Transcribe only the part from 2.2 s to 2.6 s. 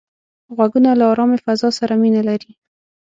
لري